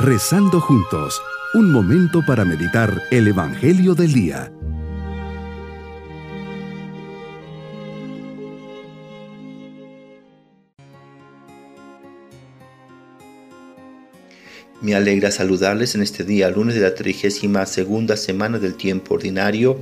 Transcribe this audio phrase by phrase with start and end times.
[0.00, 1.20] Rezando juntos,
[1.54, 4.52] un momento para meditar el Evangelio del Día.
[14.80, 19.80] Me alegra saludarles en este día, lunes de la trigésima segunda semana del tiempo ordinario.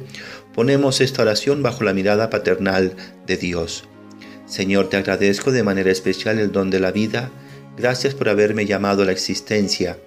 [0.55, 2.97] Ponemos esta oración bajo la mirada paternal
[3.27, 3.85] de Dios.
[4.47, 7.31] Señor, te agradezco de manera especial el don de la vida.
[7.77, 9.99] Gracias por haberme llamado a la existencia.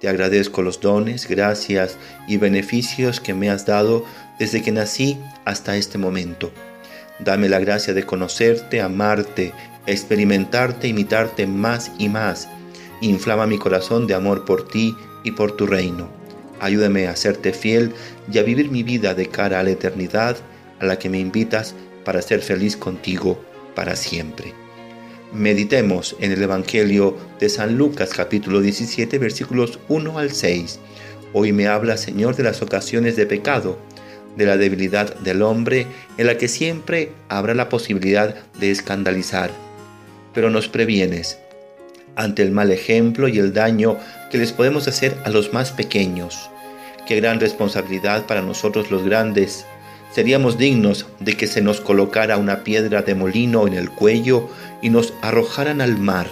[0.00, 1.96] Te agradezco los dones, gracias
[2.28, 4.04] y beneficios que me has dado
[4.38, 6.52] desde que nací hasta este momento.
[7.18, 9.52] Dame la gracia de conocerte, amarte,
[9.86, 12.48] experimentarte, imitarte más y más
[13.00, 16.08] Inflama mi corazón de amor por ti y por tu reino.
[16.60, 17.92] Ayúdame a serte fiel
[18.32, 20.38] y a vivir mi vida de cara a la eternidad
[20.80, 21.74] a la que me invitas
[22.04, 23.38] para ser feliz contigo
[23.74, 24.65] para siempre.
[25.36, 30.80] Meditemos en el Evangelio de San Lucas capítulo 17 versículos 1 al 6.
[31.34, 33.78] Hoy me habla Señor de las ocasiones de pecado,
[34.34, 39.50] de la debilidad del hombre en la que siempre habrá la posibilidad de escandalizar.
[40.32, 41.38] Pero nos previenes
[42.14, 43.98] ante el mal ejemplo y el daño
[44.30, 46.48] que les podemos hacer a los más pequeños.
[47.06, 49.66] Qué gran responsabilidad para nosotros los grandes.
[50.16, 54.48] Seríamos dignos de que se nos colocara una piedra de molino en el cuello
[54.80, 56.26] y nos arrojaran al mar.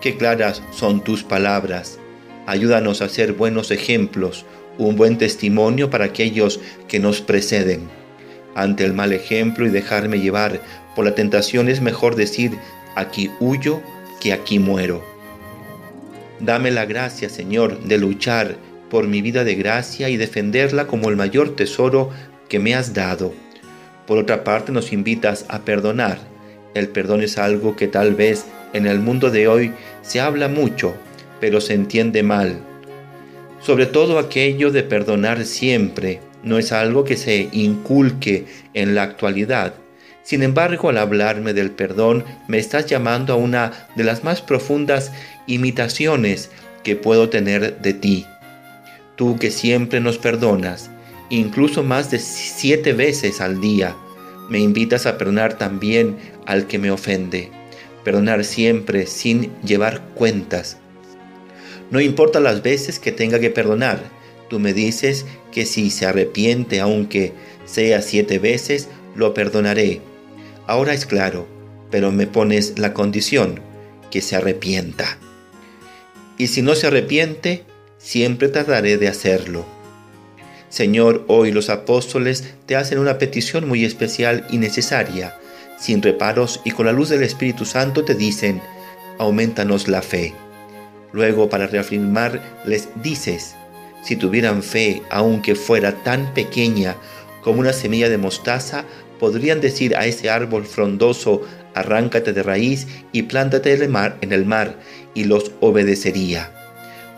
[0.00, 1.98] Qué claras son tus palabras.
[2.46, 4.46] Ayúdanos a ser buenos ejemplos,
[4.78, 7.88] un buen testimonio para aquellos que nos preceden.
[8.54, 10.60] Ante el mal ejemplo y dejarme llevar
[10.94, 12.52] por la tentación es mejor decir,
[12.94, 13.82] aquí huyo
[14.20, 15.04] que aquí muero.
[16.38, 18.54] Dame la gracia, Señor, de luchar
[18.88, 22.12] por mi vida de gracia y defenderla como el mayor tesoro
[22.54, 23.34] que me has dado.
[24.06, 26.20] Por otra parte, nos invitas a perdonar.
[26.74, 30.94] El perdón es algo que tal vez en el mundo de hoy se habla mucho,
[31.40, 32.60] pero se entiende mal.
[33.58, 39.74] Sobre todo aquello de perdonar siempre no es algo que se inculque en la actualidad,
[40.22, 45.10] sin embargo, al hablarme del perdón, me estás llamando a una de las más profundas
[45.48, 46.50] imitaciones
[46.84, 48.26] que puedo tener de ti.
[49.16, 50.88] Tú que siempre nos perdonas,
[51.36, 53.96] incluso más de siete veces al día,
[54.48, 57.50] me invitas a perdonar también al que me ofende.
[58.04, 60.78] Perdonar siempre sin llevar cuentas.
[61.90, 64.02] No importa las veces que tenga que perdonar,
[64.48, 67.32] tú me dices que si se arrepiente aunque
[67.64, 70.00] sea siete veces, lo perdonaré
[70.66, 71.46] Ahora es claro,
[71.90, 73.60] pero me pones la condición,
[74.10, 75.18] que se arrepienta.
[76.38, 77.64] Y si no se arrepiente,
[77.98, 79.66] siempre trataré de hacerlo.
[80.74, 85.36] Señor, hoy los apóstoles te hacen una petición muy especial y necesaria.
[85.78, 88.60] Sin reparos y con la luz del Espíritu Santo te dicen,
[89.18, 90.34] aumentanos la fe.
[91.12, 93.54] Luego, para reafirmar, les dices,
[94.02, 96.96] si tuvieran fe, aunque fuera tan pequeña
[97.40, 98.84] como una semilla de mostaza,
[99.20, 101.42] podrían decir a ese árbol frondoso,
[101.74, 104.76] arráncate de raíz y plántate en el mar,
[105.14, 106.63] y los obedecería.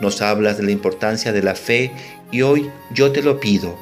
[0.01, 1.91] Nos hablas de la importancia de la fe
[2.31, 3.77] y hoy yo te lo pido.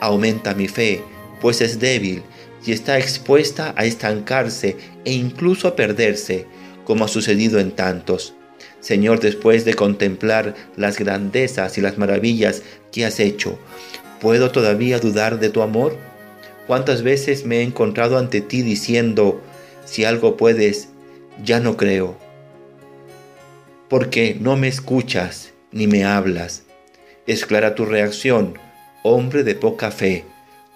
[0.00, 1.02] Aumenta mi fe,
[1.40, 2.22] pues es débil
[2.64, 6.46] y está expuesta a estancarse e incluso a perderse,
[6.84, 8.34] como ha sucedido en tantos.
[8.80, 13.58] Señor, después de contemplar las grandezas y las maravillas que has hecho,
[14.20, 15.96] ¿puedo todavía dudar de tu amor?
[16.66, 19.40] ¿Cuántas veces me he encontrado ante ti diciendo,
[19.84, 20.88] si algo puedes,
[21.42, 22.27] ya no creo?
[23.88, 26.64] Porque no me escuchas ni me hablas.
[27.26, 28.58] Es clara tu reacción,
[29.02, 30.24] hombre de poca fe.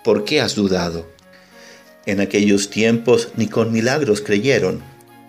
[0.04, 1.06] ¿Por qué has dudado?
[2.06, 4.82] En aquellos tiempos ni con milagros creyeron.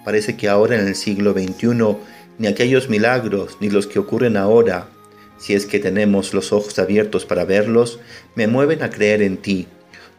[0.06, 1.98] Parece que ahora en el siglo XXI
[2.40, 4.90] ni aquellos milagros ni los que ocurren ahora,
[5.38, 8.00] si es que tenemos los ojos abiertos para verlos,
[8.36, 9.68] me mueven a creer en ti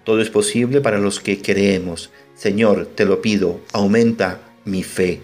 [0.05, 2.11] todo es posible para los que creemos.
[2.37, 5.21] Señor, te lo pido, aumenta mi fe.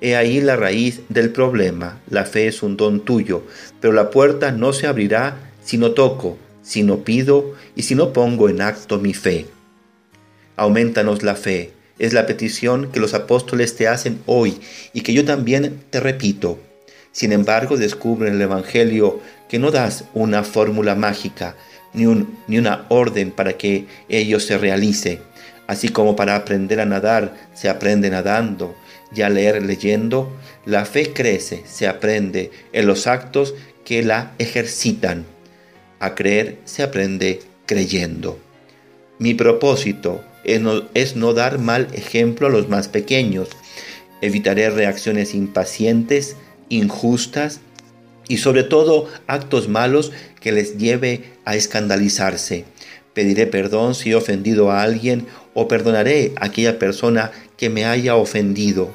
[0.00, 2.00] He ahí la raíz del problema.
[2.08, 3.42] La fe es un don tuyo,
[3.80, 8.12] pero la puerta no se abrirá si no toco, si no pido y si no
[8.12, 9.46] pongo en acto mi fe.
[10.56, 11.72] Aumentanos la fe.
[11.98, 14.60] Es la petición que los apóstoles te hacen hoy
[14.92, 16.60] y que yo también te repito.
[17.10, 21.56] Sin embargo, descubre en el Evangelio que no das una fórmula mágica,
[21.92, 22.04] ni,
[22.46, 25.20] ni una orden para que ello se realice.
[25.68, 28.74] Así como para aprender a nadar se aprende nadando
[29.14, 30.34] y a leer leyendo,
[30.64, 33.54] la fe crece, se aprende en los actos
[33.84, 35.26] que la ejercitan.
[36.00, 38.38] A creer se aprende creyendo.
[39.18, 43.50] Mi propósito es no, dar mal ejemplo a los más pequeños.
[44.22, 46.36] Evitaré reacciones impacientes,
[46.70, 47.60] injustas
[48.26, 52.64] y sobre todo actos malos que les lleve a escandalizarse.
[53.14, 58.14] Pediré perdón si he ofendido a alguien o perdonaré a aquella persona que me haya
[58.14, 58.90] ofendido,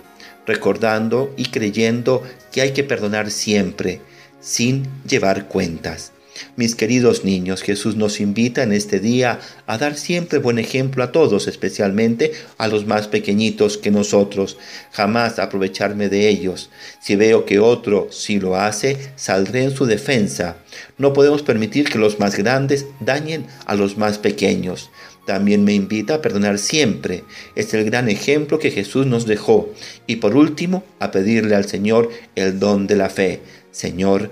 [0.48, 4.00] recordando y creyendo que hay que perdonar siempre,
[4.40, 6.13] sin llevar cuentas.
[6.56, 11.12] Mis queridos niños, Jesús nos invita en este día a dar siempre buen ejemplo a
[11.12, 14.58] todos, especialmente a los más pequeñitos que nosotros.
[14.92, 16.70] Jamás aprovecharme de ellos.
[17.02, 20.58] Si veo que otro sí lo hace, saldré en su defensa.
[20.98, 24.90] No podemos permitir que los más grandes dañen a los más pequeños.
[25.26, 27.24] También me invita a perdonar siempre.
[27.56, 29.74] Es el gran ejemplo que Jesús nos dejó.
[30.06, 33.42] Y por último, a pedirle al Señor el don de la fe.
[33.72, 34.32] Señor,